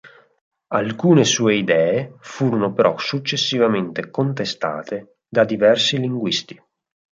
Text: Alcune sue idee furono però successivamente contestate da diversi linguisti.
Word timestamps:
Alcune 0.69 1.23
sue 1.23 1.53
idee 1.57 2.15
furono 2.21 2.73
però 2.73 2.97
successivamente 2.97 4.09
contestate 4.09 5.17
da 5.29 5.43
diversi 5.45 5.99
linguisti. 5.99 6.59